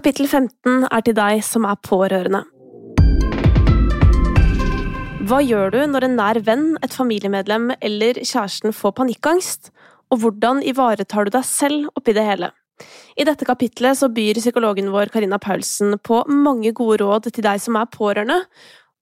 [0.00, 2.38] Kapittel 15 er til deg som er pårørende.
[5.28, 9.68] Hva gjør du når en nær venn, et familiemedlem eller kjæresten får panikkangst?
[10.08, 12.48] Og hvordan ivaretar du deg selv oppi det hele?
[13.20, 17.76] I dette kapitlet byr psykologen vår Karina Paulsen på mange gode råd til deg som
[17.76, 18.40] er pårørende,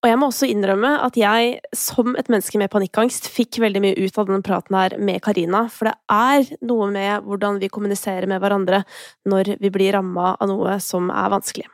[0.06, 3.96] og jeg må også innrømme at jeg, som et menneske med panikkangst, fikk veldig mye
[3.98, 8.30] ut av denne praten her med Karina, for det er noe med hvordan vi kommuniserer
[8.30, 8.84] med hverandre
[9.26, 11.66] når vi blir ramma av noe som er vanskelig.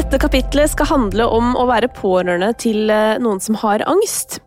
[0.00, 4.38] Dette kapitlet skal handle om å være pårørende til eh, noen som har angst.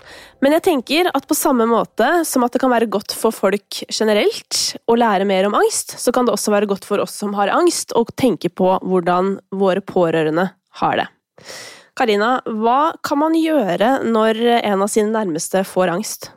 [0.41, 3.83] Men jeg tenker at på samme måte som at det kan være godt for folk
[3.85, 7.35] generelt å lære mer om angst, så kan det også være godt for oss som
[7.37, 10.47] har angst, å tenke på hvordan våre pårørende
[10.81, 11.07] har det.
[12.01, 16.31] Karina, hva kan man gjøre når en av sine nærmeste får angst?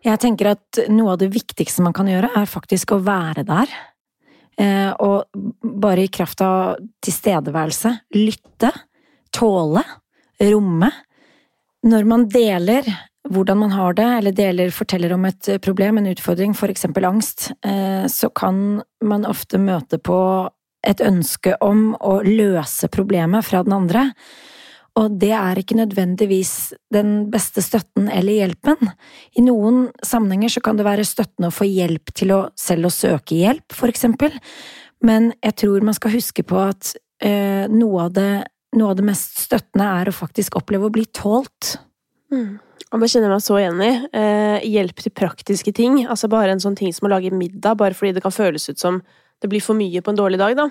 [0.00, 3.80] Jeg tenker at noe av det viktigste man kan gjøre, er faktisk å være der
[4.60, 5.32] og
[5.80, 8.68] bare i kraft av tilstedeværelse, lytte,
[9.34, 9.80] tåle,
[10.42, 10.90] romme.
[11.88, 12.86] Når man deler
[13.30, 17.50] hvordan man har det, eller deler, forteller om et problem, en utfordring, for eksempel angst,
[17.64, 20.18] eh, så kan man ofte møte på
[20.82, 24.08] et ønske om å løse problemet fra den andre.
[25.00, 28.90] Og det er ikke nødvendigvis den beste støtten eller hjelpen.
[29.40, 32.92] I noen sammenhenger så kan det være støttende å få hjelp til å selv å
[32.92, 34.36] søke hjelp, for eksempel,
[35.02, 36.92] men jeg tror man skal huske på at
[37.24, 38.28] eh, noe, av det,
[38.76, 41.76] noe, av det, mest støttende er å faktisk oppleve å bli tålt.
[42.32, 42.60] Mm.
[42.92, 43.90] Og det kjenner jeg meg så igjen i.
[44.20, 47.96] Eh, hjelp til praktiske ting, altså bare en sånn ting som å lage middag, bare
[47.96, 49.00] fordi det kan føles ut som
[49.42, 50.68] det blir for mye på en dårlig dag, da.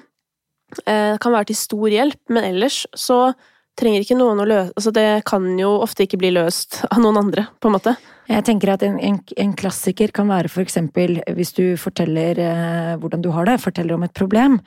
[0.86, 3.34] Eh, kan være til stor hjelp, men ellers så
[3.80, 7.20] trenger ikke noen å løse Altså, det kan jo ofte ikke bli løst av noen
[7.22, 7.96] andre, på en måte.
[8.32, 12.94] Jeg tenker at en, en, en klassiker kan være for eksempel hvis du forteller eh,
[13.02, 14.60] hvordan du har det, forteller om et problem,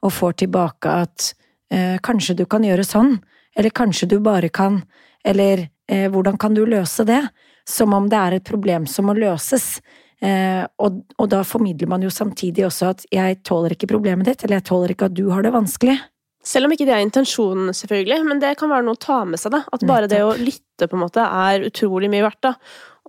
[0.00, 1.32] og får tilbake at
[1.72, 3.18] eh, kanskje du kan gjøre sånn,
[3.58, 4.80] eller kanskje du bare kan,
[5.26, 7.22] eller eh, hvordan kan du løse det?
[7.68, 9.76] Som om det er et problem som må løses.
[10.20, 14.44] Eh, og, og da formidler man jo samtidig også at jeg tåler ikke problemet ditt,
[14.44, 15.98] eller jeg tåler ikke at du har det vanskelig.
[16.50, 19.38] Selv om ikke det er intensjonen, selvfølgelig, men det kan være noe å ta med
[19.38, 19.52] seg.
[19.54, 19.62] da.
[19.70, 22.42] At bare det å lytte på en måte er utrolig mye verdt.
[22.48, 22.54] da.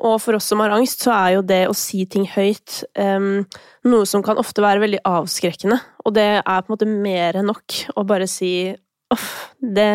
[0.01, 3.43] Og for oss som har angst, så er jo det å si ting høyt um,
[3.89, 5.77] noe som kan ofte være veldig avskrekkende.
[6.05, 8.71] Og det er på en måte mer enn nok å bare si
[9.13, 9.27] uff,
[9.61, 9.91] det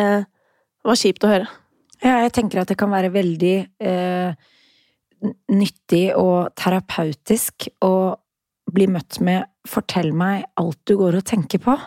[0.87, 1.49] var kjipt å høre.
[2.03, 4.37] Ja, jeg tenker at det kan være veldig eh,
[5.49, 7.95] nyttig og terapeutisk å
[8.67, 11.79] bli møtt med 'fortell meg alt du går og tenker på'.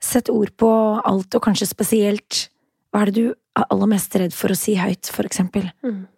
[0.00, 0.70] Sett ord på
[1.04, 2.46] alt, og kanskje spesielt
[2.90, 5.68] hva er det du er aller mest redd for å si høyt, for eksempel?
[5.86, 6.08] Mm.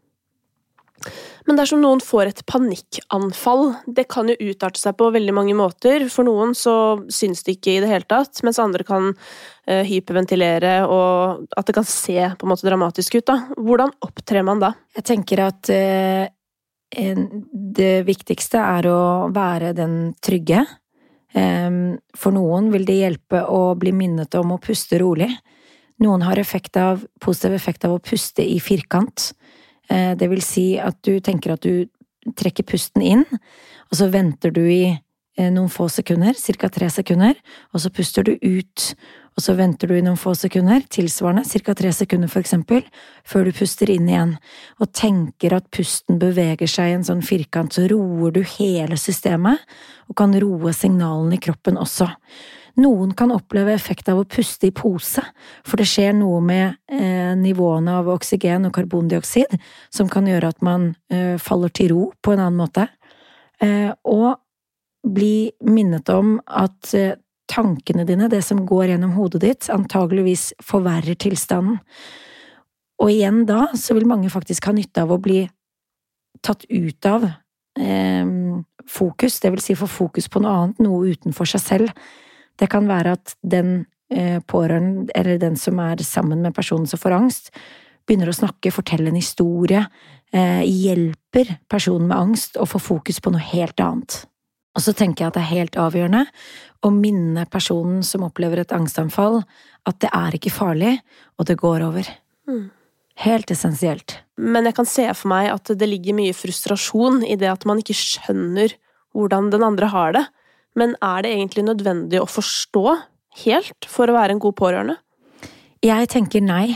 [1.48, 6.04] Men dersom noen får et panikkanfall, det kan jo utarte seg på veldig mange måter.
[6.12, 6.74] For noen så
[7.12, 11.76] syns det ikke i det hele tatt, mens andre kan uh, hyperventilere, og at det
[11.76, 13.26] kan se på en måte dramatisk ut.
[13.32, 13.40] da.
[13.58, 14.72] Hvordan opptrer man da?
[14.94, 16.30] Jeg tenker at uh,
[17.82, 20.66] det viktigste er å være den trygge,
[21.32, 25.30] for noen vil det hjelpe å bli minnet om å puste rolig.
[26.02, 29.30] Noen har effekt av, positiv effekt av å puste i firkant.
[29.88, 31.86] Eh, det vil si at du tenker at du
[32.38, 33.24] trekker pusten inn,
[33.90, 34.84] og så venter du i
[35.38, 36.68] noen få sekunder, ca.
[36.68, 37.38] tre sekunder,
[37.72, 38.92] og så puster du ut
[39.32, 41.74] og så venter du i noen få sekunder, tilsvarende, ca.
[41.76, 42.82] tre sekunder for eksempel,
[43.24, 44.34] før du puster inn igjen,
[44.76, 49.62] og tenker at pusten beveger seg i en sånn firkant, så roer du hele systemet,
[50.10, 52.10] og kan roe signalene i kroppen også.
[52.80, 55.24] Noen kan oppleve effekt av å puste i pose,
[55.64, 59.58] for det skjer noe med eh, nivåene av oksygen og karbondioksid
[59.92, 62.88] som kan gjøre at man eh, faller til ro på en annen måte.
[63.60, 64.40] Eh, og
[65.02, 67.18] bli minnet om at eh,
[67.52, 71.80] tankene dine, det som går gjennom hodet ditt, antageligvis forverrer tilstanden.
[73.02, 75.42] Og igjen da så vil mange faktisk ha nytte av å bli
[76.42, 78.26] tatt ut av eh,
[78.88, 82.04] fokus, det vil si få fokus på noe annet, noe utenfor seg selv.
[82.58, 87.00] Det kan være at den eh, pårørende, eller den som er sammen med personen som
[87.00, 87.52] får angst,
[88.06, 89.84] begynner å snakke, fortelle en historie,
[90.34, 94.22] eh, hjelper personen med angst å få fokus på noe helt annet.
[94.72, 96.26] Og så tenker jeg at det er helt avgjørende
[96.82, 99.42] å minne personen som opplever et angstanfall,
[99.88, 100.96] at det er ikke farlig,
[101.38, 102.08] og det går over.
[102.48, 102.70] Mm.
[103.22, 104.16] Helt essensielt.
[104.40, 107.82] Men jeg kan se for meg at det ligger mye frustrasjon i det at man
[107.82, 108.74] ikke skjønner
[109.12, 110.24] hvordan den andre har det.
[110.78, 112.86] Men er det egentlig nødvendig å forstå
[113.44, 114.96] helt for å være en god pårørende?
[115.84, 116.72] Jeg tenker nei.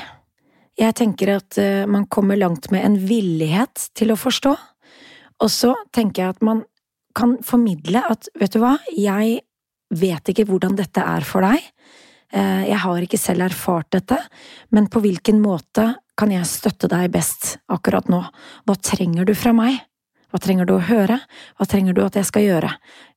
[0.77, 4.53] Jeg tenker at uh, man kommer langt med en villighet til å forstå.
[5.41, 6.65] Og så tenker jeg at man
[7.17, 9.41] kan formidle at vet du hva, jeg
[9.97, 11.63] vet ikke hvordan dette er for deg.
[12.35, 14.19] Uh, jeg har ikke selv erfart dette,
[14.75, 18.23] men på hvilken måte kan jeg støtte deg best akkurat nå?
[18.67, 19.79] Hva trenger du fra meg?
[20.33, 21.21] Hva trenger du å høre?
[21.57, 22.73] Hva trenger du at jeg skal gjøre?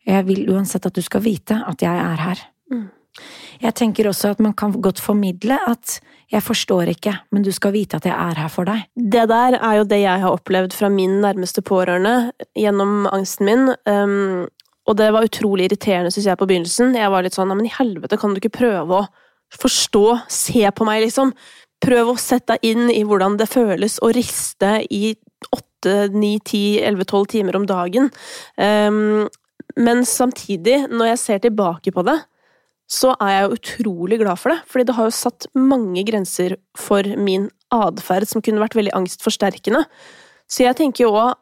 [0.07, 2.44] Jeg vil uansett at du skal vite at jeg er her.
[2.72, 2.88] Mm.
[3.59, 5.97] Jeg tenker også at man kan godt formidle at
[6.29, 8.85] jeg forstår ikke, men du skal vite at jeg er her for deg.
[8.95, 13.71] Det der er jo det jeg har opplevd fra min nærmeste pårørende gjennom angsten min.
[13.89, 14.45] Um,
[14.89, 16.95] og det var utrolig irriterende, syns jeg, på begynnelsen.
[16.97, 19.07] Jeg var litt sånn, men i helvete, kan du ikke prøve å
[19.57, 21.33] forstå, se på meg, liksom?
[21.81, 25.13] Prøv å sette deg inn i hvordan det føles å riste i
[25.56, 28.09] åtte, ni, ti, elleve, tolv timer om dagen.
[28.57, 29.29] Um,
[29.79, 32.17] men samtidig, når jeg ser tilbake på det,
[32.89, 36.56] så er jeg jo utrolig glad for det, fordi det har jo satt mange grenser
[36.77, 39.83] for min atferd som kunne vært veldig angstforsterkende.
[40.50, 41.38] Så jeg tenker jo òg,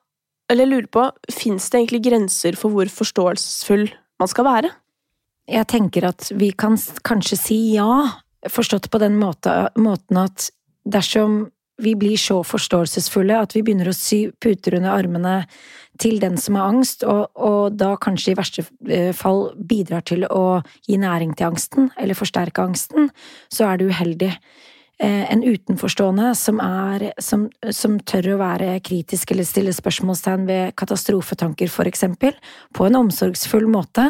[0.51, 3.87] eller lurer på, fins det egentlig grenser for hvor forståelsesfull
[4.19, 4.71] man skal være?
[5.47, 6.75] Jeg tenker at vi kan
[7.07, 8.19] kanskje si ja,
[8.51, 10.49] forstått på den måten at
[10.87, 11.45] dersom
[11.77, 15.35] vi blir så forståelsesfulle at vi begynner å sy puter under armene
[16.01, 20.25] til den som har angst, og, og, da kanskje i verste eh, fall bidrar til
[20.29, 23.11] å gi næring til angsten, eller forsterke angsten,
[23.53, 24.31] så er det uheldig.
[24.97, 30.73] Eh, en utenforstående som, er, som, som tør å være kritisk eller stille spørsmålstegn ved
[30.77, 32.33] katastrofetanker, for eksempel,
[32.73, 34.09] på en omsorgsfull måte,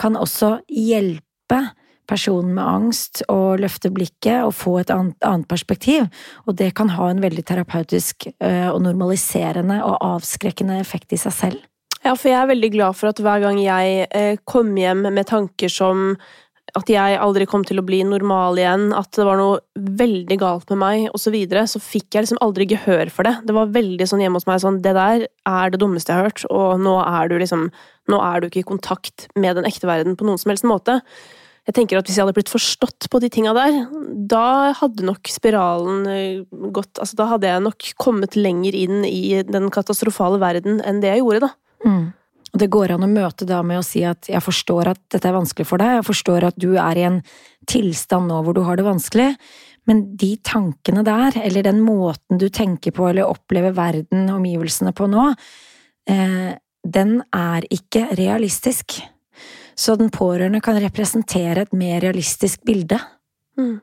[0.00, 1.60] kan også hjelpe
[2.10, 6.08] personen med angst og løfte blikket og få et annet perspektiv,
[6.46, 11.36] og det kan ha en veldig terapeutisk eh, og normaliserende og avskrekkende effekt i seg
[11.36, 11.66] selv.
[12.04, 15.24] Ja, for jeg er veldig glad for at hver gang jeg eh, kom hjem med
[15.30, 16.16] tanker som
[16.74, 20.72] at jeg aldri kom til å bli normal igjen, at det var noe veldig galt
[20.72, 23.36] med meg, osv., så, videre, så fikk jeg liksom aldri gehør for det.
[23.46, 26.30] Det var veldig sånn hjemme hos meg sånn Det der er det dummeste jeg har
[26.30, 27.68] hørt, og nå er du liksom
[28.10, 30.98] Nå er du ikke i kontakt med den ekte verden på noen som helst måte
[31.64, 33.78] jeg tenker at hvis jeg hadde blitt forstått på de tinga der,
[34.28, 36.42] da hadde nok spiralen eh,
[36.74, 41.14] gått Altså, da hadde jeg nok kommet lenger inn i den katastrofale verden enn det
[41.14, 41.88] jeg gjorde, da.
[41.88, 42.04] Mm.
[42.54, 45.26] Og det går an å møte da med å si at jeg forstår at dette
[45.26, 47.22] er vanskelig for deg, jeg forstår at du er i en
[47.70, 49.32] tilstand nå hvor du har det vanskelig,
[49.88, 55.08] men de tankene der, eller den måten du tenker på eller opplever verden, omgivelsene på
[55.10, 55.26] nå,
[56.12, 56.52] eh,
[56.84, 59.00] den er ikke realistisk
[59.76, 63.00] så den pårørende kan representere et mer realistisk bilde.
[63.54, 63.76] Mm.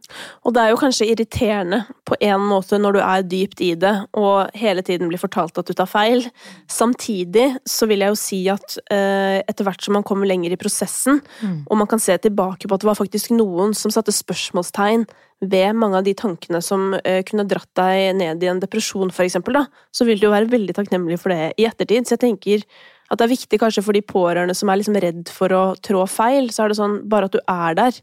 [0.43, 1.77] Og det er jo kanskje irriterende
[2.07, 5.69] på en måte når du er dypt i det og hele tiden blir fortalt at
[5.69, 6.25] du tar feil.
[6.67, 10.59] Samtidig så vil jeg jo si at eh, etter hvert som man kommer lenger i
[10.59, 11.57] prosessen, mm.
[11.71, 15.07] og man kan se tilbake på at det var faktisk noen som satte spørsmålstegn
[15.41, 19.25] ved mange av de tankene som eh, kunne dratt deg ned i en depresjon, for
[19.25, 19.65] eksempel, da,
[19.95, 22.05] så vil du jo være veldig takknemlig for det i ettertid.
[22.05, 22.67] Så jeg tenker
[23.11, 26.05] at det er viktig kanskje for de pårørende som er liksom redd for å trå
[26.07, 27.97] feil, så er det sånn bare at du er der,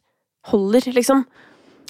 [0.53, 1.25] holder, liksom.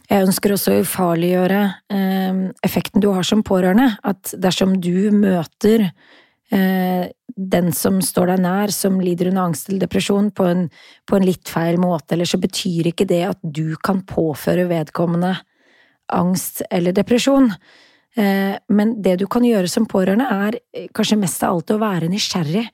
[0.08, 1.58] Jeg ønsker også å ufarliggjøre
[1.92, 3.90] eh, effekten du har som pårørende.
[4.08, 9.84] At dersom du møter eh, den som står deg nær, som lider under angst eller
[9.84, 10.64] depresjon, på en,
[11.04, 15.34] på en litt feil måte, eller så betyr ikke det at du kan påføre vedkommende
[16.14, 17.52] angst eller depresjon.
[18.16, 21.82] Eh, men det du kan gjøre som pårørende, er eh, kanskje mest av alt å
[21.82, 22.64] være nysgjerrig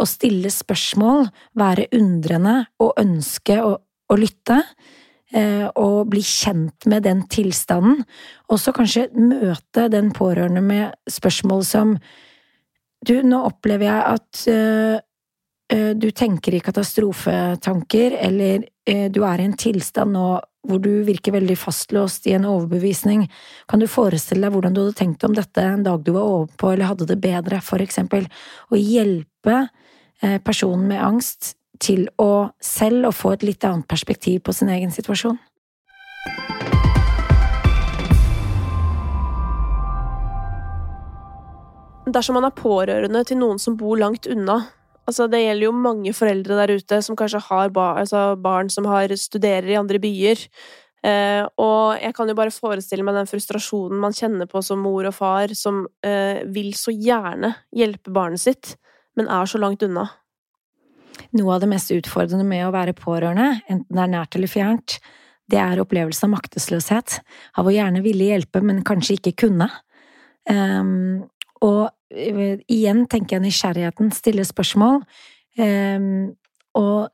[0.00, 1.28] å stille spørsmål,
[1.58, 4.62] være undrende og ønske å, å lytte.
[5.30, 8.00] Eh, og bli kjent med den tilstanden.
[8.50, 11.94] Og så kanskje møte den pårørende med spørsmål som
[13.00, 14.96] Du, nå opplever jeg at uh,
[15.72, 20.26] uh, du tenker i katastrofetanker, eller du er i en tilstand nå
[20.68, 23.22] hvor du virker veldig fastlåst i en overbevisning.
[23.70, 26.74] Kan du forestille deg hvordan du hadde tenkt om dette en dag du var overpå
[26.74, 28.26] eller hadde det bedre, for eksempel?
[28.68, 29.89] Å hjelpe Eh,
[30.44, 34.92] personen med angst til å selv å få et litt annet perspektiv på sin egen
[34.92, 35.38] situasjon.
[42.10, 44.58] Dersom man er pårørende til noen som bor langt unna,
[45.06, 48.88] altså det gjelder jo mange foreldre der ute som kanskje har bar, altså barn som
[48.90, 50.42] har, studerer i andre byer,
[51.06, 55.06] eh, og jeg kan jo bare forestille meg den frustrasjonen man kjenner på som mor
[55.06, 58.74] og far, som eh, vil så gjerne hjelpe barnet sitt,
[59.18, 60.06] men er så langt unna.
[61.36, 64.98] Noe av det mest utfordrende med å være pårørende, enten det er nært eller fjernt,
[65.50, 67.18] det er opplevelsen av maktesløshet,
[67.58, 69.68] av å gjerne ville hjelpe, men kanskje ikke kunne.
[70.48, 71.26] Um,
[71.66, 75.02] og uh, igjen tenker jeg nysgjerrigheten stiller spørsmål,
[75.60, 76.30] um,
[76.78, 77.10] og,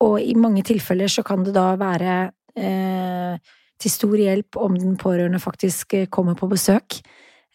[0.00, 4.96] og, i mange tilfeller så kan det da være uh, til stor hjelp om den
[5.00, 6.98] pårørende faktisk eh, kommer på besøk,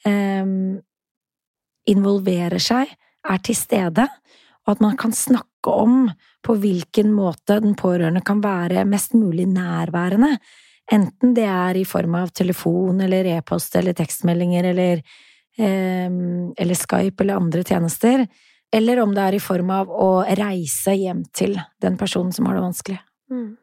[0.07, 0.79] um,
[1.85, 2.89] involverer seg,
[3.29, 4.07] er til stede,
[4.65, 6.07] og at man kan snakke om
[6.45, 10.35] på hvilken måte den pårørende kan være mest mulig nærværende,
[10.91, 15.01] enten det er i form av telefon eller e-post eller tekstmeldinger eller,
[15.57, 16.09] eh,
[16.57, 18.27] eller Skype eller andre tjenester,
[18.73, 22.57] eller om det er i form av å reise hjem til den personen som har
[22.57, 22.99] det vanskelig.
[23.31, 23.53] Mm.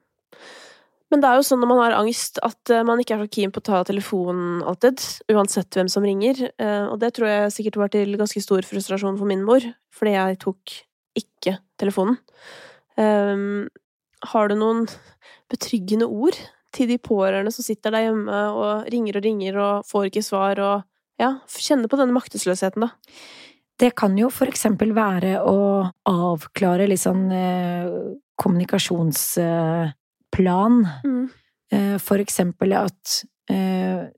[1.13, 3.33] Men det er jo sånn når man har angst at eh, man ikke er så
[3.37, 5.03] keen på å ta telefonen alltid,
[5.35, 9.19] uansett hvem som ringer, eh, og det tror jeg sikkert var til ganske stor frustrasjon
[9.21, 10.79] for min mor, fordi jeg tok
[11.21, 12.17] ikke telefonen.
[12.97, 13.69] Um,
[14.33, 14.87] har du noen
[15.53, 16.37] betryggende ord
[16.73, 20.61] til de pårørende som sitter der hjemme og ringer og ringer og får ikke svar,
[20.65, 22.93] og ja, kjenner på denne maktesløsheten, da?
[23.81, 25.59] Det kan jo for eksempel være å
[26.09, 27.89] avklare litt sånn eh,
[30.33, 30.89] kommunikasjonsplan.
[31.05, 31.29] Mm.
[31.73, 34.09] Eh, for eksempel at eh,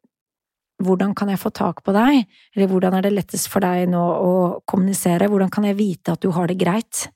[0.82, 4.00] hvordan kan jeg få tak på deg, eller hvordan er det lettest for deg nå
[4.00, 7.08] å kommunisere, hvordan kan jeg vite at du har det greit?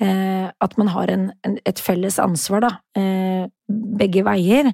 [0.00, 4.72] Eh, at man har en, en, et felles ansvar, da, eh, begge veier.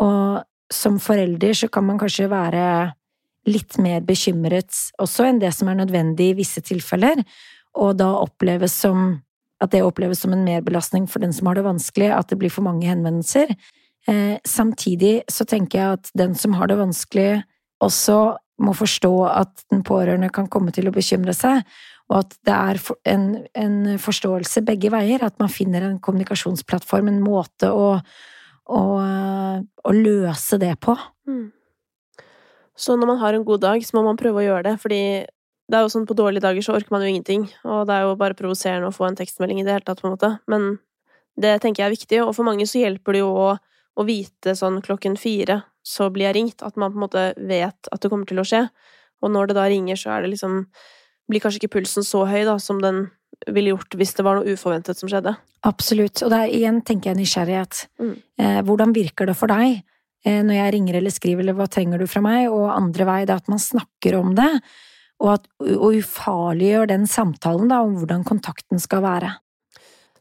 [0.00, 2.94] Og som forelder så kan man kanskje være
[3.46, 7.20] litt mer bekymret også enn det som er nødvendig i visse tilfeller,
[7.76, 9.18] og da oppleves som
[9.62, 12.52] at det oppleves som en merbelastning for den som har det vanskelig, at det blir
[12.52, 13.54] for mange henvendelser.
[14.10, 17.44] Eh, samtidig så tenker jeg at den som har det vanskelig,
[17.84, 21.64] også må forstå at den pårørende kan komme til å bekymre seg,
[22.12, 22.80] og at det er
[23.14, 23.24] en,
[23.56, 27.94] en forståelse begge veier, at man finner en kommunikasjonsplattform, en måte å,
[28.68, 28.82] å,
[29.82, 30.94] å løse det på.
[31.26, 31.48] Mm.
[32.76, 35.00] Så når man har en god dag, så må man prøve å gjøre det, fordi
[35.70, 38.08] det er jo sånn på dårlige dager så orker man jo ingenting, og det er
[38.08, 40.74] jo bare provoserende å få en tekstmelding i det hele tatt, på en måte, men
[41.40, 43.54] det tenker jeg er viktig, og for mange så hjelper det jo å
[43.94, 47.90] å vite sånn klokken fire, så blir jeg ringt, at man på en måte vet
[47.92, 48.64] at det kommer til å skje.
[49.22, 50.64] Og når det da ringer, så er det liksom
[51.24, 52.98] Blir kanskje ikke pulsen så høy da, som den
[53.48, 55.30] ville gjort hvis det var noe uforventet som skjedde.
[55.64, 56.20] Absolutt.
[56.20, 57.78] Og det er igjen, tenker jeg, nysgjerrighet.
[57.96, 58.10] Mm.
[58.44, 62.04] Eh, hvordan virker det for deg eh, når jeg ringer eller skriver, eller hva trenger
[62.04, 62.50] du fra meg?
[62.52, 64.50] Og andre vei, det at man snakker om det,
[65.24, 69.32] og, at, og ufarliggjør den samtalen da, om hvordan kontakten skal være.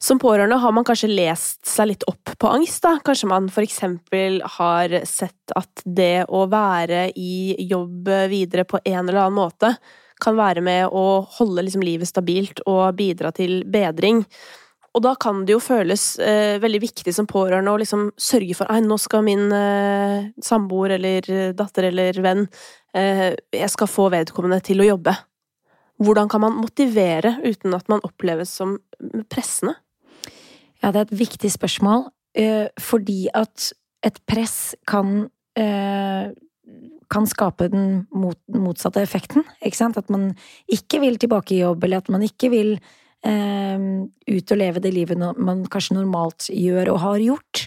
[0.03, 2.98] Som pårørende har man kanskje lest seg litt opp på angst, da.
[3.05, 9.22] Kanskje man eksempel har sett at det å være i jobb videre på en eller
[9.25, 9.75] annen måte
[10.24, 14.24] kan være med å holde liksom livet stabilt og bidra til bedring.
[14.94, 18.70] Og da kan det jo føles eh, veldig viktig som pårørende å liksom sørge for
[18.70, 22.46] at nå skal min eh, samboer eller datter eller venn
[22.94, 25.16] eh, Jeg skal få vedkommende til å jobbe.
[26.04, 28.78] Hvordan kan man motivere uten at man oppleves som
[29.34, 29.80] pressende?
[30.84, 33.72] Ja, det er et viktig spørsmål, eh, fordi at
[34.04, 36.34] et press kan eh,
[37.14, 40.00] kan skape den motsatte effekten, ikke sant?
[40.00, 40.32] At man
[40.72, 44.92] ikke vil tilbake i jobb, eller at man ikke vil eh, ut og leve det
[44.92, 47.62] livet man kanskje normalt gjør og har gjort.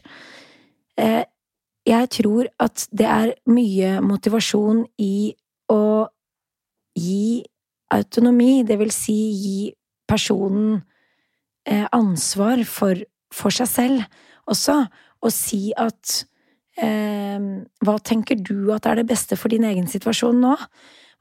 [1.00, 1.25] Eh,
[1.86, 5.32] jeg tror at det er mye motivasjon i
[5.70, 6.08] å
[6.96, 7.44] gi
[7.94, 9.58] autonomi, det vil si gi
[10.08, 10.80] personen
[11.68, 12.98] eh, ansvar for,
[13.34, 14.06] for, seg selv
[14.50, 14.80] også,
[15.22, 16.22] og si at
[16.82, 17.38] eh,
[17.84, 20.56] Hva tenker du at er det beste for din egen situasjon nå?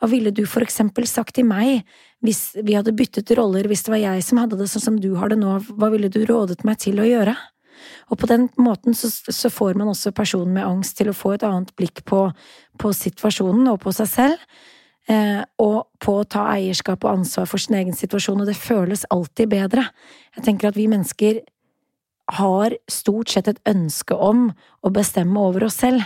[0.01, 1.85] Hva ville du for eksempel sagt til meg
[2.25, 5.11] hvis vi hadde byttet roller, hvis det var jeg som hadde det sånn som du
[5.19, 7.35] har det nå, hva ville du rådet meg til å gjøre?
[8.09, 11.35] Og på den måten så, så får man også personen med angst til å få
[11.35, 12.27] et annet blikk på,
[12.81, 14.47] på situasjonen og på seg selv,
[15.05, 19.05] Eh, og på å ta eierskap og ansvar for sin egen situasjon, og det føles
[19.13, 19.83] alltid bedre.
[20.33, 21.43] Jeg tenker at vi mennesker
[22.39, 24.47] har stort sett et ønske om
[24.81, 26.01] å bestemme over oss selv.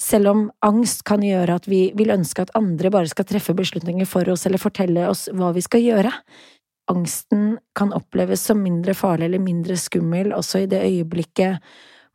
[0.00, 4.08] Selv om angst kan gjøre at vi vil ønske at andre bare skal treffe beslutninger
[4.08, 6.12] for oss eller fortelle oss hva vi skal gjøre.
[6.90, 11.60] Angsten kan oppleves som mindre farlig eller mindre skummel også i det øyeblikket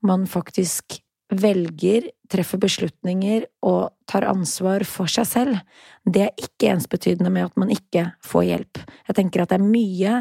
[0.05, 0.97] man faktisk
[1.33, 5.61] velger, treffer beslutninger og tar ansvar for seg selv,
[6.05, 8.81] det er ikke ensbetydende med at man ikke får hjelp.
[9.09, 10.19] Jeg tenker at det er mye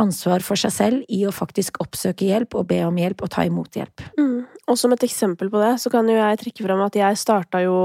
[0.00, 3.46] ansvar for seg selv i å faktisk oppsøke hjelp og be om hjelp og ta
[3.48, 4.04] imot hjelp.
[4.18, 4.44] Mm.
[4.66, 7.62] Og som et eksempel på det, så kan jo jeg trekke fram at jeg starta
[7.64, 7.76] jo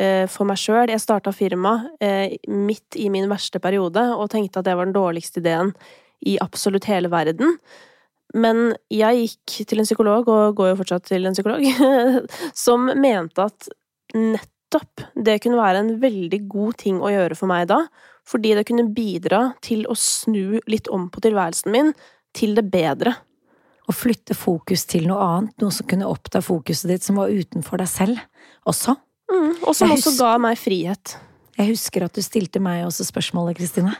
[0.00, 0.90] eh, for meg sjøl.
[0.92, 4.96] Jeg starta firma eh, midt i min verste periode og tenkte at det var den
[4.96, 5.72] dårligste ideen
[6.26, 7.56] i absolutt hele verden.
[8.34, 11.62] Men jeg gikk til en psykolog, og går jo fortsatt til en psykolog,
[12.66, 13.70] som mente at
[14.16, 14.52] nettopp
[15.14, 17.84] det kunne være en veldig god ting å gjøre for meg da,
[18.26, 21.92] fordi det kunne bidra til å snu litt om på tilværelsen min
[22.36, 23.14] til det bedre.
[23.86, 27.78] Å flytte fokus til noe annet, noe som kunne oppta fokuset ditt som var utenfor
[27.78, 28.18] deg selv
[28.66, 28.96] også.
[29.30, 31.16] Mm, og som også ga meg frihet.
[31.56, 33.94] Jeg husker at du stilte meg også spørsmålet, Kristine.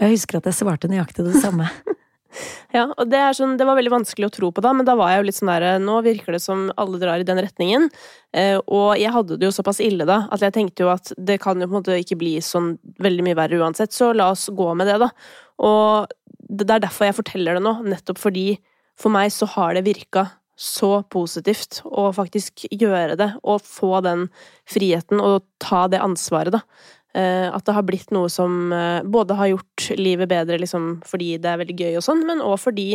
[0.00, 1.70] Jeg husker at jeg svarte nøyaktig det samme.
[2.76, 5.12] ja, og det, sånn, det, var veldig vanskelig å tro på da, men da var
[5.12, 7.88] jeg jo litt sånn der Nå virker det som alle drar i den retningen.
[8.36, 11.40] Eh, og jeg hadde det jo såpass ille da, at jeg tenkte jo at det
[11.42, 14.48] kan jo på en måte ikke bli sånn veldig mye verre uansett, så la oss
[14.54, 15.10] gå med det, da.
[15.66, 16.10] Og
[16.50, 18.48] det er derfor jeg forteller det nå, nettopp fordi
[19.00, 20.28] for meg så har det virka
[20.60, 24.26] så positivt å faktisk gjøre det, og få den
[24.68, 26.60] friheten og ta det ansvaret, da.
[27.16, 31.32] Eh, at det har blitt noe som eh, både har gjort livet bedre liksom, fordi
[31.42, 32.92] det er veldig gøy og sånn, men òg fordi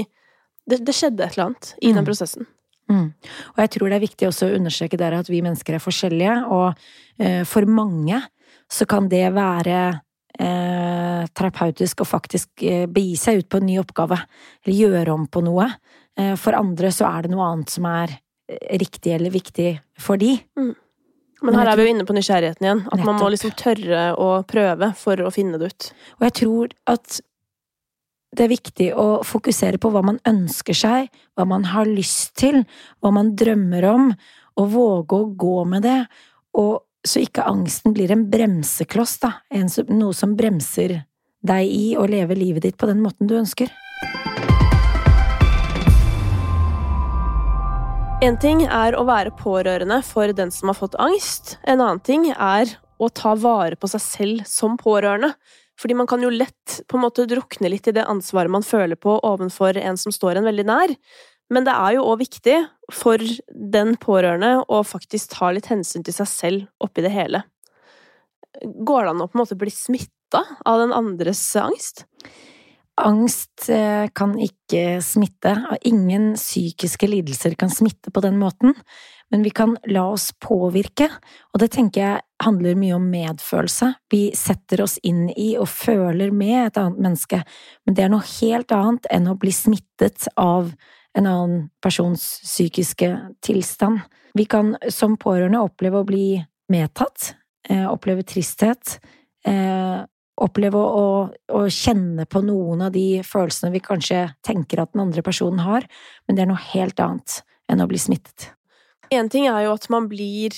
[0.65, 1.97] det, det, skjedde et eller annet i mm.
[1.97, 2.47] den prosessen.
[2.91, 3.09] Mm.
[3.55, 6.37] Og jeg tror det er viktig også å understreke der at vi mennesker er forskjellige,
[6.47, 6.79] og
[7.19, 8.21] eh, for mange
[8.71, 9.79] så kan det være
[10.39, 14.21] eh, terapeutisk å faktisk eh, begi seg ut på en ny oppgave,
[14.63, 15.67] eller gjøre om på noe.
[16.15, 18.15] Eh, for andre så er det noe annet som er
[18.77, 20.35] riktig eller viktig for de.
[20.57, 20.73] Mm.
[21.43, 22.83] Men her er vi jo inne på nysgjerrigheten igjen.
[22.87, 23.07] At Nettopp.
[23.09, 25.89] man må liksom tørre å prøve for å finne det ut.
[26.19, 27.19] Og jeg tror at
[28.35, 32.63] det er viktig å fokusere på hva man ønsker seg, hva man har lyst til,
[32.99, 34.09] hva man drømmer om,
[34.59, 36.01] og våge å gå med det,
[36.59, 39.35] og så ikke angsten blir en bremsekloss, da,
[39.91, 40.97] noe som bremser
[41.45, 43.69] deg i å leve livet ditt på den måten du ønsker.
[48.25, 51.59] En ting er å være pårørende for den som har fått angst.
[51.61, 55.35] En annen ting er å ta vare på seg selv som pårørende.
[55.77, 58.97] Fordi man kan jo lett på en måte drukne litt i det ansvaret man føler
[58.97, 60.95] på overfor en som står en veldig nær.
[61.53, 62.57] Men det er jo òg viktig
[62.97, 63.21] for
[63.75, 67.43] den pårørende å faktisk ta litt hensyn til seg selv oppi det hele.
[68.65, 72.07] Går det an å på en måte bli smitta av den andres angst?
[73.01, 75.55] Angst eh, kan ikke smitte.
[75.87, 78.75] Ingen psykiske lidelser kan smitte på den måten,
[79.31, 81.09] men vi kan la oss påvirke,
[81.51, 83.91] og det tenker jeg handler mye om medfølelse.
[84.11, 87.41] Vi setter oss inn i og føler med et annet menneske,
[87.83, 90.71] men det er noe helt annet enn å bli smittet av
[91.15, 93.11] en annen persons psykiske
[93.43, 94.03] tilstand.
[94.35, 96.27] Vi kan som pårørende oppleve å bli
[96.71, 97.33] medtatt,
[97.69, 98.99] eh, oppleve tristhet,
[99.45, 100.03] eh,
[100.41, 105.23] oppleve å, å, kjenne på noen av de følelsene vi kanskje tenker at den andre
[105.25, 105.87] personen har,
[106.27, 107.39] men det er noe helt annet
[107.71, 108.51] enn å bli smittet.
[109.13, 110.57] En ting er jo at man blir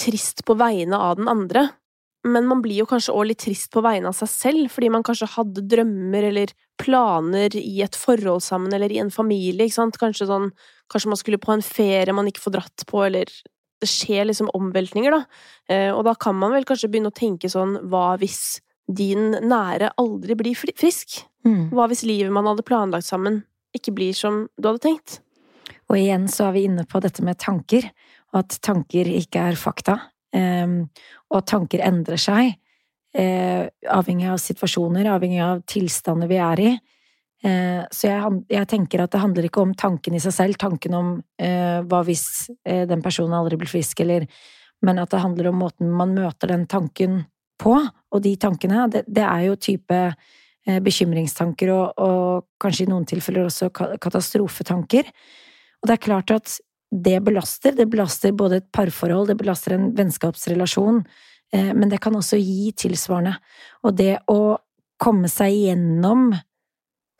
[0.00, 1.68] trist på vegne av den andre,
[2.26, 5.04] men man blir jo kanskje også litt trist på vegne av seg selv, fordi man
[5.06, 10.00] kanskje hadde drømmer eller planer i et forhold sammen, eller i en familie, ikke sant,
[10.00, 10.50] kanskje sånn,
[10.92, 14.50] kanskje man skulle på en ferie man ikke får dratt på, eller det skjer liksom
[14.56, 15.22] omveltninger, da,
[15.70, 19.92] eh, og da kan man vel kanskje begynne å tenke sånn, hva hvis din nære
[19.98, 21.20] aldri blir frisk?
[21.46, 21.70] Mm.
[21.74, 23.42] Hva hvis livet man hadde planlagt sammen,
[23.76, 25.20] ikke blir som du hadde tenkt?
[25.90, 27.86] Og igjen så er vi inne på dette med tanker,
[28.34, 29.98] og at tanker ikke er fakta.
[30.36, 30.88] Um,
[31.32, 32.56] og tanker endrer seg,
[33.16, 33.62] uh,
[33.94, 36.74] avhengig av situasjoner, avhengig av tilstander vi er i.
[37.46, 40.98] Uh, så jeg, jeg, tenker at det handler ikke om tanken i seg selv, tanken
[40.98, 42.26] om uh, hva hvis
[42.64, 44.26] den personen aldri blir frisk, eller
[44.84, 47.22] Men at det handler om måten man møter den tanken
[47.60, 52.90] på, og de tankene, det, det er jo type eh, bekymringstanker og, og, kanskje i
[52.90, 55.10] noen tilfeller også katastrofetanker.
[55.80, 56.56] Og det er klart at
[56.90, 57.74] det belaster.
[57.76, 61.02] Det belaster både et parforhold, det belaster en vennskapsrelasjon,
[61.52, 63.36] eh, men det kan også gi tilsvarende.
[63.84, 64.56] Og det å
[65.02, 66.30] komme seg gjennom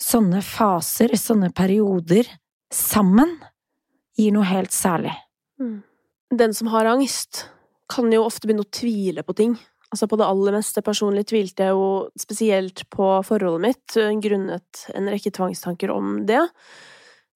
[0.00, 2.28] sånne faser, sånne perioder,
[2.72, 3.36] sammen,
[4.16, 5.12] gir noe helt særlig.
[5.60, 5.80] Mm.
[6.36, 7.46] Den som har angst,
[7.88, 9.52] kan jo ofte begynne å tvile på ting.
[9.94, 14.86] Altså på det aller meste personlig tvilte jeg jo spesielt på forholdet mitt, eh, grunnet
[14.94, 16.42] en rekke tvangstanker om det.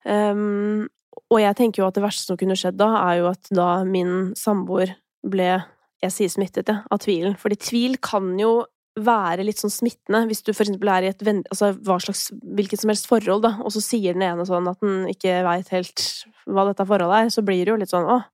[0.03, 0.89] Um,
[1.31, 3.69] og jeg tenker jo at det verste som kunne skjedd da, er jo at da
[3.87, 5.61] min samboer ble
[6.01, 7.35] jeg sier smittet, ja, av tvilen.
[7.39, 8.63] Fordi tvil kan jo
[8.99, 11.43] være litt sånn smittende, hvis du for eksempel er i et venn...
[11.53, 11.71] Altså
[12.03, 12.25] slags,
[12.57, 15.69] hvilket som helst forhold, da, og så sier den ene sånn at den ikke veit
[15.71, 16.07] helt
[16.49, 18.25] hva dette forholdet er, så blir det jo litt sånn åh,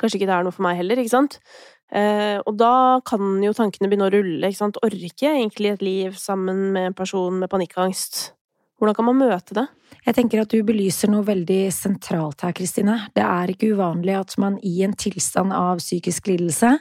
[0.00, 1.40] kanskje ikke det er noe for meg heller, ikke sant?
[1.88, 4.80] Eh, og da kan jo tankene begynne å rulle, ikke sant.
[4.84, 8.32] Orker jeg egentlig et liv sammen med en person med panikkangst?
[8.78, 9.66] Hvordan kan man møte det?
[10.06, 13.00] Jeg tenker at du belyser noe veldig sentralt her, Kristine.
[13.16, 16.76] Det er ikke uvanlig at man i en tilstand av psykisk lidelse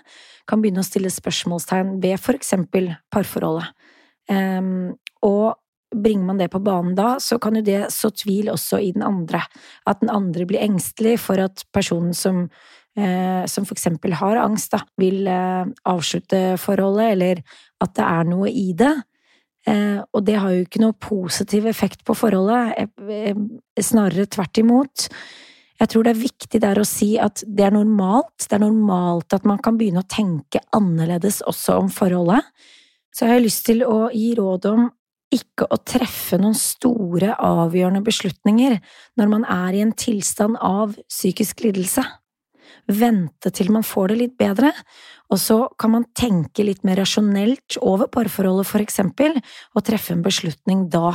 [0.47, 3.73] kan begynne å stille spørsmålstegn ved for eksempel parforholdet.
[4.29, 4.93] Um,
[5.25, 5.57] og
[5.95, 9.05] bringer man det på banen da, så kan jo det så tvil også i den
[9.07, 9.41] andre.
[9.87, 12.47] At den andre blir engstelig for at personen som,
[12.97, 17.41] som for eksempel har angst, da, vil eh, avslutte forholdet, eller
[17.83, 18.95] at det er noe i det.
[19.67, 23.35] Eh, og det har jo ikke noe positiv effekt på forholdet, eh, eh,
[23.83, 25.07] snarere tvert imot.
[25.77, 29.33] Jeg tror det er viktig der å si at det er normalt, det er normalt
[29.33, 32.41] at man kan begynne å tenke annerledes også om forholdet.
[33.13, 34.89] Så jeg har lyst til å gi råd om
[35.33, 38.79] ikke å treffe noen store, avgjørende beslutninger
[39.19, 42.05] når man er i en tilstand av psykisk lidelse.
[42.87, 44.71] Vente til man får det litt bedre,
[45.27, 49.35] og så kan man tenke litt mer rasjonelt over parforholdet, for eksempel,
[49.75, 51.11] og treffe en beslutning da.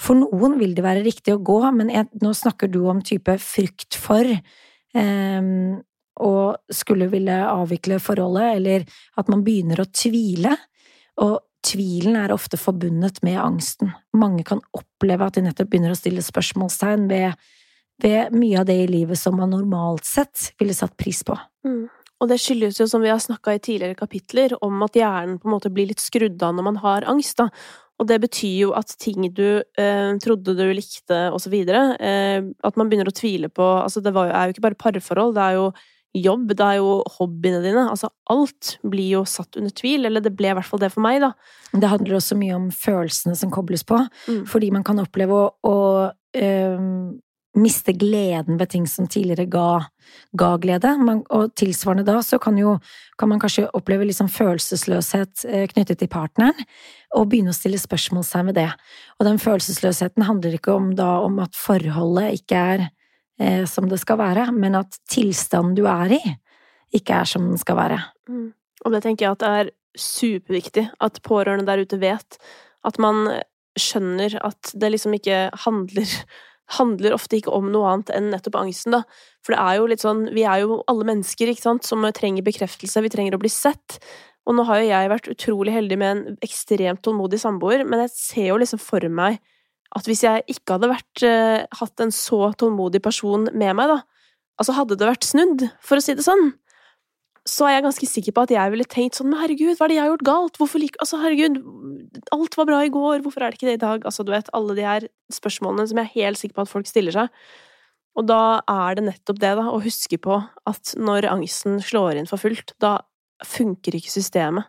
[0.00, 3.38] For noen vil det være riktig å gå, men jeg, nå snakker du om type
[3.40, 5.52] frykt for eh,
[6.20, 6.32] å
[6.68, 8.84] skulle ville avvikle forholdet, eller
[9.16, 10.52] at man begynner å tvile.
[11.24, 13.92] Og tvilen er ofte forbundet med angsten.
[14.16, 17.50] Mange kan oppleve at de nettopp begynner å stille spørsmålstegn ved,
[18.02, 21.36] ved mye av det i livet som man normalt sett ville satt pris på.
[21.66, 21.84] Mm.
[22.20, 25.48] Og det skyldes jo, som vi har snakka i tidligere kapitler, om at hjernen på
[25.48, 27.48] en måte blir litt skrudd av når man har angst, da.
[28.00, 31.20] Og det betyr jo at ting du eh, trodde du likte,
[31.52, 34.80] videre, eh, at man begynner å tvile på Altså, det var, er jo ikke bare
[34.80, 35.66] parforhold, det er jo
[36.16, 37.84] jobb, det er jo hobbyene dine.
[37.92, 41.04] Altså alt blir jo satt under tvil, eller det ble i hvert fall det for
[41.04, 41.32] meg, da.
[41.72, 44.44] Det handler også mye om følelsene som kobles på, mm.
[44.50, 45.76] fordi man kan oppleve å, å
[46.40, 46.88] øh,
[47.58, 49.80] miste gleden ved ting som tidligere ga,
[50.38, 50.92] ga glede.
[51.02, 52.76] Man, og tilsvarende da så kan, jo,
[53.18, 56.66] kan man kanskje oppleve liksom følelsesløshet øh, knyttet til partneren,
[57.16, 58.68] og begynne å stille spørsmål seg med det.
[59.18, 62.86] Og den følelsesløsheten handler ikke om, da, om at forholdet ikke er
[63.40, 66.22] eh, som det skal være, men at tilstanden du er i,
[66.94, 68.00] ikke er som den skal være.
[68.30, 68.50] Mm.
[68.86, 72.38] Og det tenker jeg at det er superviktig at pårørende der ute vet.
[72.86, 73.26] At man
[73.78, 76.14] skjønner at det liksom ikke handler
[76.76, 79.02] handler ofte ikke om noe annet enn nettopp angsten, da.
[79.44, 82.46] For det er jo litt sånn Vi er jo alle mennesker, ikke sant, som trenger
[82.46, 83.98] bekreftelse, vi trenger å bli sett.
[84.48, 88.14] Og nå har jo jeg vært utrolig heldig med en ekstremt tålmodig samboer, men jeg
[88.16, 89.40] ser jo liksom for meg
[89.96, 93.98] at hvis jeg ikke hadde vært, uh, hatt en så tålmodig person med meg, da,
[94.60, 96.52] altså hadde det vært snudd, for å si det sånn,
[97.48, 99.92] så er jeg ganske sikker på at jeg ville tenkt sånn Men herregud, hva er
[99.92, 100.58] det jeg har gjort galt?
[100.60, 101.56] Hvorfor like Altså, herregud,
[102.36, 104.04] alt var bra i går, hvorfor er det ikke det i dag?
[104.04, 106.90] Altså, du vet, alle de her spørsmålene som jeg er helt sikker på at folk
[106.90, 107.32] stiller seg.
[108.18, 110.36] Og da er det nettopp det, da, å huske på
[110.68, 112.98] at når angsten slår inn for fullt, da
[113.46, 114.68] funker ikke systemet.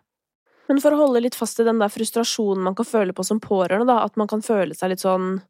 [0.69, 3.41] Men for å holde litt fast i den der frustrasjonen man kan føle på som
[3.43, 5.41] pårørende, da, at man kan føle seg litt sånn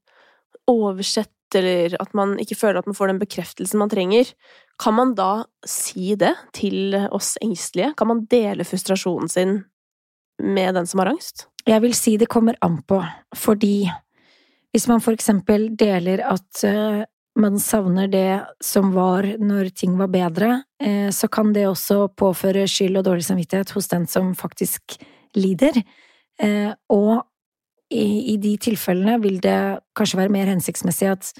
[0.71, 4.31] oversett, eller at man ikke føler at man får den bekreftelsen man trenger,
[4.81, 7.93] kan man da si det til oss engstelige?
[7.97, 9.59] Kan man dele frustrasjonen sin
[10.41, 11.45] med den som har angst?
[11.69, 12.97] Jeg vil si det kommer an på,
[13.37, 13.85] fordi
[14.73, 17.03] hvis man for eksempel deler at eh,
[17.39, 22.65] man savner det som var når ting var bedre, eh, så kan det også påføre
[22.67, 24.97] skyld og dårlig samvittighet hos den som faktisk
[25.37, 25.83] lider.
[26.41, 27.27] Eh, og
[27.91, 31.33] i, de tilfellene vil det kanskje være mer hensiktsmessig at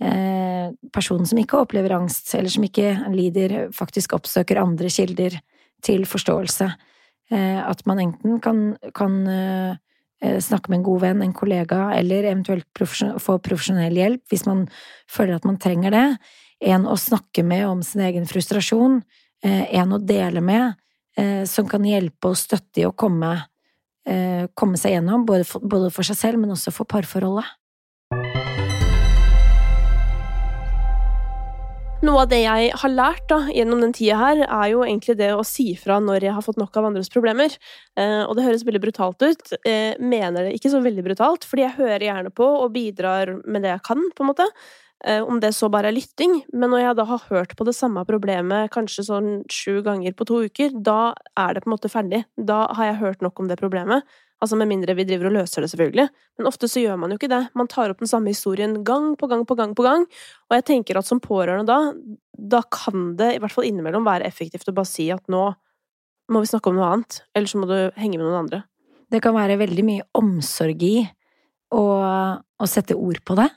[0.00, 5.34] personen som ikke opplever angst, eller som ikke lider, faktisk oppsøker andre kilder
[5.84, 6.68] til forståelse.
[7.36, 8.62] At man enten kan,
[8.96, 9.18] kan
[10.40, 12.64] snakke med en god venn, en kollega, eller eventuelt
[13.20, 14.64] få profesjonell hjelp hvis man
[15.04, 16.06] føler at man trenger det.
[16.72, 19.02] En å snakke med om sin egen frustrasjon,
[19.42, 20.74] en å dele med,
[21.16, 23.46] eh, som kan hjelpe og støtte i å komme,
[24.06, 27.46] eh, komme seg gjennom, både for, både for, seg selv, men også for parforholdet.
[32.00, 35.34] Noe av det jeg har lært da, gjennom den tida her, er jo egentlig det
[35.36, 37.52] å si fra når jeg har fått nok av andres problemer.
[38.00, 39.52] Eh, og det høres veldig brutalt ut.
[39.68, 43.66] Eh, mener det ikke så veldig brutalt, fordi jeg hører gjerne på og bidrar med
[43.66, 44.48] det jeg kan, på en måte.
[45.04, 47.76] Eh, om det så bare er lytting, men når jeg da har hørt på det
[47.76, 51.92] samme problemet kanskje sånn sju ganger på to uker, da er det på en måte
[51.92, 52.24] ferdig.
[52.40, 54.08] Da har jeg hørt nok om det problemet.
[54.40, 56.06] Altså med mindre vi driver og løser det, selvfølgelig.
[56.40, 57.42] Men ofte så gjør man jo ikke det.
[57.58, 60.06] Man tar opp den samme historien gang på gang på gang på gang.
[60.48, 61.92] Og jeg tenker at som pårørende da,
[62.56, 65.50] da kan det i hvert fall innimellom være effektivt å bare si at nå
[66.30, 68.62] må vi snakke om noe annet, eller så må du henge med noen andre.
[69.10, 70.96] Det kan være veldig mye omsorg i
[71.74, 71.84] å,
[72.38, 73.48] å sette ord på det.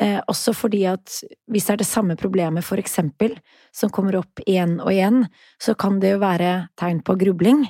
[0.00, 1.12] Eh, også fordi at
[1.52, 3.34] hvis det er det samme problemet, for eksempel,
[3.76, 5.26] som kommer opp igjen og igjen,
[5.60, 7.66] så kan det jo være tegn på grubling.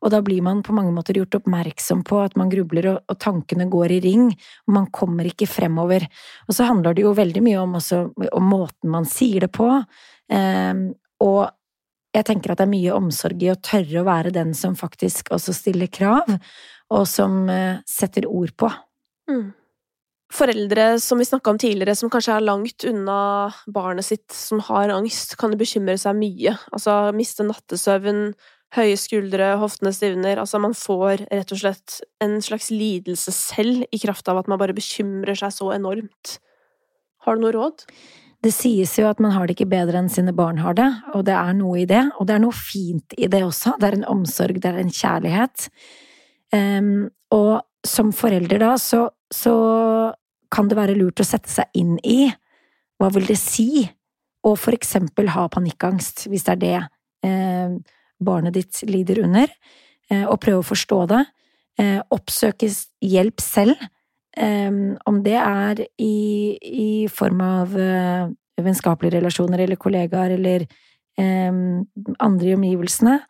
[0.00, 3.18] Og da blir man på mange måter gjort oppmerksom på at man grubler, og, og
[3.20, 4.30] tankene går i ring,
[4.64, 6.06] og man kommer ikke fremover.
[6.48, 8.00] Og så handler det jo veldig mye om, også,
[8.32, 9.68] om måten man sier det på,
[10.32, 10.72] eh,
[11.24, 11.42] og
[12.14, 15.32] jeg tenker at det er mye omsorg i å tørre å være den som faktisk
[15.34, 16.32] også stiller krav,
[16.94, 18.72] og som eh, setter ord på
[19.24, 19.54] Mm.
[20.32, 24.90] Foreldre som vi snakka om tidligere, som kanskje er langt unna barnet sitt som har
[24.94, 26.56] angst, kan bekymre seg mye.
[26.74, 28.32] Altså miste nattesøvn,
[28.74, 30.40] høye skuldre, hoftene stivner.
[30.40, 34.60] Altså man får rett og slett en slags lidelse selv i kraft av at man
[34.60, 36.38] bare bekymrer seg så enormt.
[37.24, 37.86] Har du noe råd?
[38.44, 41.22] Det sies jo at man har det ikke bedre enn sine barn har det, og
[41.24, 42.02] det er noe i det.
[42.18, 43.78] Og det er noe fint i det også.
[43.80, 45.68] Det er en omsorg, det er en kjærlighet.
[46.52, 46.90] Um,
[47.32, 49.54] og som forelder da, så, så,
[50.54, 52.28] kan det være lurt å sette seg inn i
[53.00, 53.82] hva vil det si
[54.46, 56.76] å for eksempel ha panikkangst, hvis det er det
[57.26, 57.72] eh,
[58.22, 59.50] barnet ditt lider under,
[60.12, 61.24] eh, og prøve å forstå det.
[61.82, 62.70] Eh, oppsøke
[63.02, 63.82] hjelp selv
[64.34, 68.26] Um, om det er i, i form av uh,
[68.58, 70.64] vennskapelige relasjoner eller kollegaer eller
[71.14, 71.84] um,
[72.18, 73.20] andre i omgivelsene,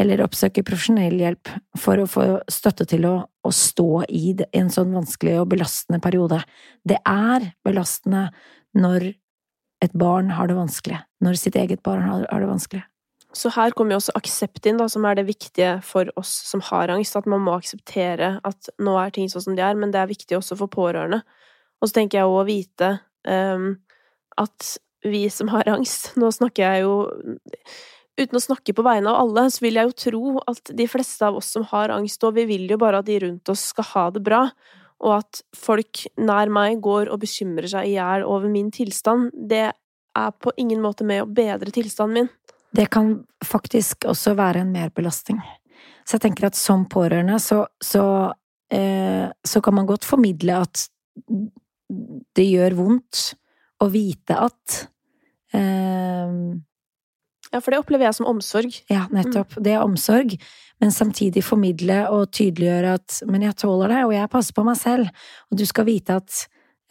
[0.00, 4.94] eller oppsøke profesjonell hjelp for å få støtte til å, å stå i en sånn
[4.96, 6.40] vanskelig og belastende periode.
[6.86, 8.28] Det er belastende
[8.76, 9.12] når
[9.80, 12.84] et barn har det vanskelig, når sitt eget barn har det vanskelig.
[13.36, 16.62] Så her kommer jo også aksept inn, da, som er det viktige for oss som
[16.66, 17.14] har angst.
[17.16, 20.10] At man må akseptere at nå er ting sånn som de er, men det er
[20.10, 21.22] viktig også for pårørende.
[21.80, 22.90] Og så tenker jeg òg å vite
[23.30, 23.70] um,
[24.42, 24.72] at
[25.06, 26.96] vi som har angst Nå snakker jeg jo
[28.18, 31.26] Uten å snakke på vegne av alle, så vil jeg jo tro at de fleste
[31.26, 33.86] av oss som har angst, og vi vil jo bare at de rundt oss skal
[33.92, 34.42] ha det bra,
[35.00, 39.70] og at folk nær meg går og bekymrer seg i hjel over min tilstand, det
[39.70, 42.32] er på ingen måte med å bedre tilstanden min
[42.70, 45.40] det kan faktisk også være en merbelastning.
[46.06, 48.04] Så jeg tenker at som pårørende så, så,
[48.72, 50.86] eh, så kan man godt formidle at
[52.36, 53.22] det gjør vondt
[53.82, 54.80] å vite at
[55.56, 56.34] eh,
[57.50, 58.76] Ja, for det opplever jeg som omsorg.
[58.90, 59.56] Ja, nettopp.
[59.56, 59.62] Mm.
[59.66, 60.34] Det er omsorg,
[60.82, 64.78] men samtidig formidle og tydeliggjøre at men jeg tåler deg, og jeg passer på meg
[64.78, 65.10] selv,
[65.50, 66.36] og du skal vite at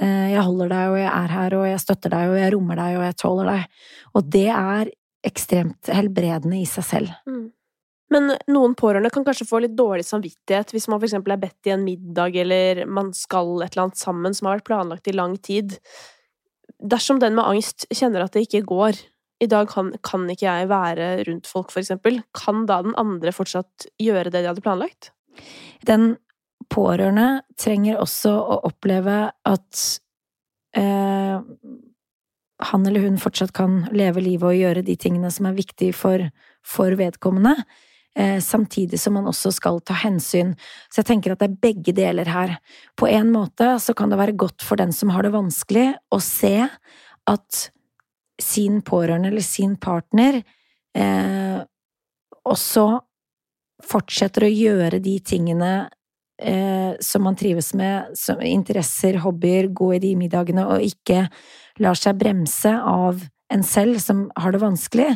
[0.03, 2.81] eh, jeg holder deg, og jeg er her, og jeg støtter deg, og jeg rommer
[2.81, 3.85] deg, og jeg tåler deg.
[4.19, 4.91] Og det er
[5.29, 7.15] ekstremt helbredende i seg selv.
[7.29, 7.47] Mm.
[8.09, 11.73] Men noen pårørende kan kanskje få litt dårlig samvittighet hvis man eksempel er bedt i
[11.75, 15.37] en middag, eller man skal et eller annet sammen som har vært planlagt i lang
[15.37, 15.77] tid.
[16.79, 18.97] Dersom den med angst kjenner at det ikke går,
[19.39, 23.31] i dag kan, kan ikke jeg være rundt folk, for eksempel, kan da den andre
[23.35, 25.11] fortsatt gjøre det de hadde planlagt?
[25.87, 26.17] Den
[26.69, 29.83] pårørende trenger også å oppleve at
[30.77, 31.39] eh,
[32.69, 36.25] han eller hun fortsatt kan leve livet og gjøre de tingene som er viktige for,
[36.65, 37.55] for vedkommende,
[38.19, 40.53] eh, samtidig som man også skal ta hensyn.
[40.91, 42.57] Så jeg tenker at det er begge deler her.
[42.99, 46.19] På en måte så kan det være godt for den som har det vanskelig, å
[46.23, 46.67] se
[47.29, 47.69] at
[48.41, 50.41] sin pårørende eller sin partner
[50.95, 51.59] eh,
[52.47, 52.85] også
[53.89, 55.73] fortsetter å gjøre de tingene
[56.41, 61.27] eh, som man trives med, som interesser, hobbyer, gå i de middagene, og ikke
[61.79, 65.13] lar seg bremse av en selv som har det vanskelig.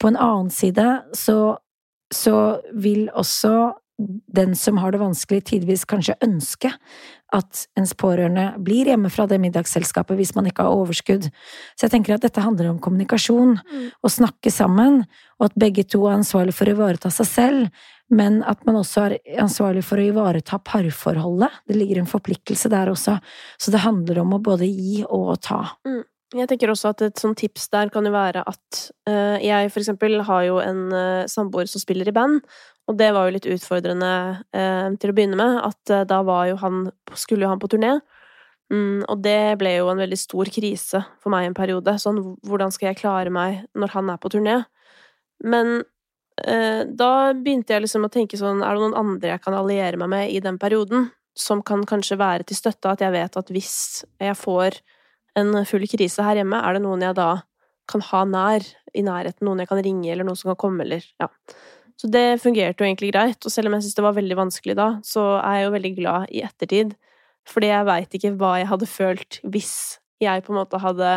[0.00, 1.56] På en annen side så,
[2.12, 2.36] så
[2.72, 3.54] vil også
[4.26, 6.72] den som har det vanskelig, tidvis kanskje ønske
[7.34, 11.28] at ens pårørende blir hjemme fra det middagsselskapet hvis man ikke har overskudd.
[11.78, 13.86] Så jeg tenker at dette handler om kommunikasjon, mm.
[14.02, 15.04] å snakke sammen,
[15.38, 19.06] og at begge to er ansvarlig for å ivareta seg selv, men at man også
[19.06, 21.60] er ansvarlig for å ivareta parforholdet.
[21.70, 23.20] Det ligger en forpliktelse der også.
[23.54, 25.62] Så det handler om å både gi og ta.
[25.86, 26.02] Mm.
[26.38, 29.82] Jeg tenker også at et sånt tips der kan jo være at uh, jeg for
[29.82, 32.44] eksempel har jo en uh, samboer som spiller i band,
[32.90, 34.12] og det var jo litt utfordrende
[34.50, 38.00] eh, til å begynne med, at da var jo han Skulle jo han på turné.
[38.70, 41.96] Mm, og det ble jo en veldig stor krise for meg en periode.
[41.98, 44.60] Sånn, hvordan skal jeg klare meg når han er på turné?
[45.42, 45.80] Men
[46.46, 49.98] Eh, da begynte jeg liksom å tenke sånn, er det noen andre jeg kan alliere
[50.00, 53.52] meg med i den perioden, som kan kanskje være til støtte, at jeg vet at
[53.52, 54.80] hvis jeg får
[55.38, 57.30] en full krise her hjemme, er det noen jeg da
[57.90, 61.04] kan ha nær, i nærheten, noen jeg kan ringe, eller noen som kan komme, eller
[61.20, 61.28] ja.
[62.00, 64.76] Så det fungerte jo egentlig greit, og selv om jeg syntes det var veldig vanskelig
[64.78, 66.94] da, så er jeg jo veldig glad i ettertid,
[67.48, 69.74] fordi jeg veit ikke hva jeg hadde følt hvis
[70.22, 71.10] jeg på en måte hadde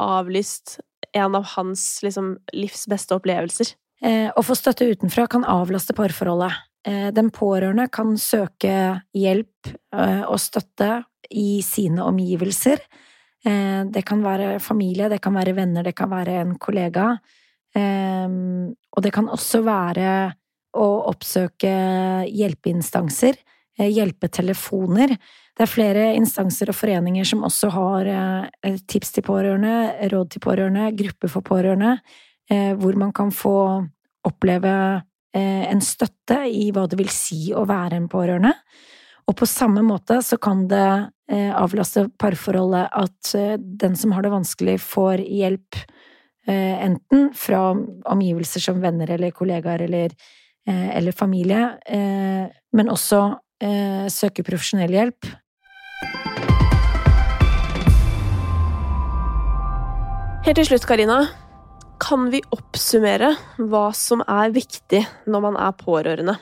[0.00, 0.78] avlyst
[1.12, 3.74] en av hans liksom livs beste opplevelser.
[4.02, 6.56] Eh, å få støtte utenfra kan avlaste parforholdet.
[6.88, 12.82] Eh, den pårørende kan søke hjelp eh, og støtte i sine omgivelser.
[13.42, 17.16] Det kan være familie, det kan være venner, det kan være en kollega.
[17.76, 20.10] Og det kan også være
[20.76, 21.70] å oppsøke
[22.28, 23.38] hjelpeinstanser,
[23.80, 25.14] hjelpetelefoner.
[25.56, 28.10] Det er flere instanser og foreninger som også har
[28.88, 31.96] tips til pårørende, råd til pårørende, grupper for pårørende,
[32.52, 33.56] Eh, hvor man kan få
[34.26, 34.74] oppleve
[35.34, 38.52] eh, en støtte i hva det vil si å være en pårørende.
[39.30, 40.88] Og på samme måte så kan det
[41.30, 46.01] eh, avlaste parforholdet at eh, den som har det vanskelig, får hjelp eh,
[46.48, 47.70] enten fra
[48.10, 50.10] omgivelser som venner eller kollegaer eller,
[50.66, 53.20] eh, eller familie, eh, men også
[53.62, 55.28] eh, søker profesjonell hjelp.
[60.42, 61.20] Helt til slutt, Karina.
[62.02, 66.34] Kan vi oppsummere hva som er viktig når man er pårørende?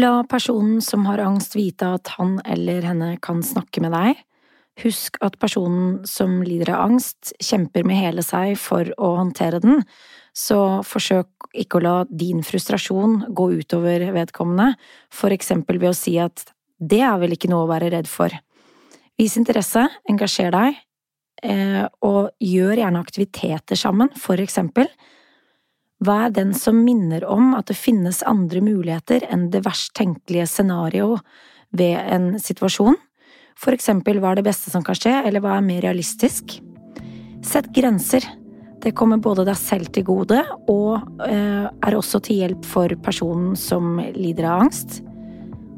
[0.00, 4.22] La personen som har angst vite at han eller henne kan snakke med deg.
[4.82, 9.80] Husk at personen som lider av angst, kjemper med hele seg for å håndtere den,
[10.36, 14.74] så forsøk ikke å la din frustrasjon gå utover vedkommende,
[15.08, 16.44] for eksempel ved å si at
[16.76, 18.34] det er vel ikke noe å være redd for.
[19.16, 20.76] Vis interesse, engasjer deg,
[21.42, 24.90] eh, og gjør gjerne aktiviteter sammen, for eksempel.
[26.04, 31.16] Er den som minner om at det finnes andre muligheter enn det verst tenkelige scenario
[31.72, 33.00] ved en situasjon?
[33.56, 36.58] For eksempel hva er det beste som kan skje, eller hva er mer realistisk?
[37.46, 38.24] Sett grenser.
[38.84, 43.56] Det kommer både deg selv til gode, og eh, er også til hjelp for personen
[43.58, 45.00] som lider av angst.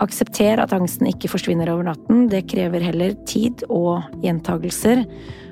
[0.02, 5.06] Aksepter at angsten ikke forsvinner over natten, det krever heller tid og gjentagelser.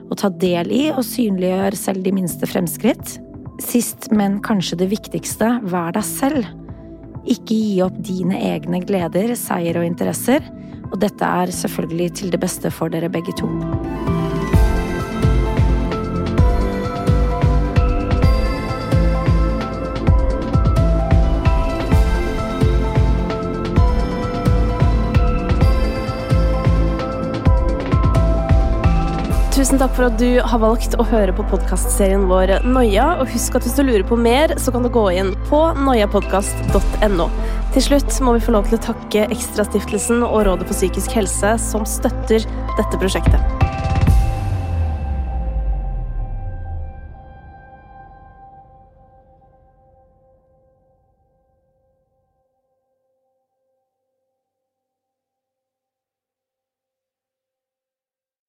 [0.06, 3.16] Å ta del i og synliggjør selv de minste fremskritt.
[3.62, 6.65] Sist, men kanskje det viktigste, vær deg selv.
[7.26, 10.46] Ikke gi opp dine egne gleder, seier og interesser,
[10.92, 13.50] og dette er selvfølgelig til det beste for dere begge to.
[29.56, 33.06] Tusen takk for at du har valgt å høre på podkastserien vår Noia.
[33.22, 37.30] Og husk at hvis du lurer på mer, så kan du gå inn på noiapodkast.no.
[37.72, 41.56] Til slutt må vi få lov til å takke Ekstrastiftelsen og Rådet for psykisk helse,
[41.72, 42.44] som støtter
[42.76, 43.55] dette prosjektet.